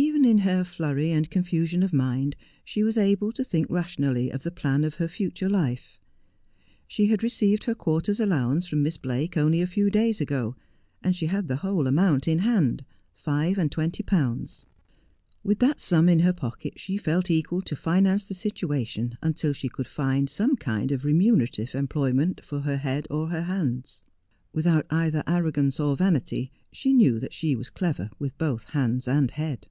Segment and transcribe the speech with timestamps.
[0.00, 4.44] Even in her flurry and confusion of mind she was able to think rationally of
[4.44, 5.98] the plan of her future life.
[6.86, 10.54] She had received her quarter's allowance from Miss Blake only a few days ago,
[11.02, 14.64] and she had the whole amount in hand— five and twenty pounds.
[15.42, 19.52] With that sum in her pocket she felt equal to finance the situa tion until
[19.52, 24.04] she could find some kind of remunerative employment for her head or her hands.
[24.52, 29.32] "Without either arrogance or vanity she knew that she was clever with both hands and
[29.32, 29.66] head.